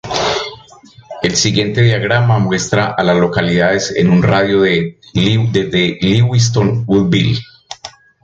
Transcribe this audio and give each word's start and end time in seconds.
El 1.21 1.35
siguiente 1.35 1.81
diagrama 1.83 2.39
muestra 2.39 2.87
a 2.97 3.03
las 3.03 3.17
localidades 3.19 3.93
en 3.95 4.09
un 4.09 4.23
radio 4.23 4.61
de 4.63 4.97
de 5.13 5.97
Lewiston 6.01 6.85
Woodville. 6.87 7.37